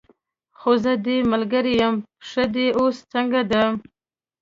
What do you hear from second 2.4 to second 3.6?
دې اوس څنګه